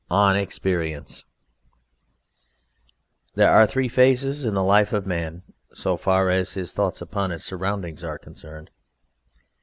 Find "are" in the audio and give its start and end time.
3.51-3.67, 8.03-8.17